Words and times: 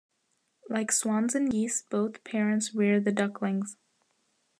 Like 0.67 0.91
swans 0.91 1.35
and 1.35 1.51
geese 1.51 1.83
both 1.83 2.23
parents 2.23 2.73
rear 2.73 2.99
the 2.99 3.11
ducklings. 3.11 3.77